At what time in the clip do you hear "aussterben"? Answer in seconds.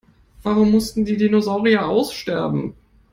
1.85-2.73